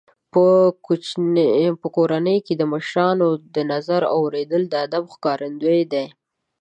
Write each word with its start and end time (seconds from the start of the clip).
په 1.83 1.91
کورنۍ 1.95 2.37
کې 2.45 2.53
د 2.57 2.63
مشرانو 2.73 3.29
د 3.55 3.57
نظر 3.71 4.01
اورېدل 4.17 4.61
د 4.69 4.73
ادب 4.85 5.03
ښکارندوی 5.13 5.81
دی. 5.93 6.05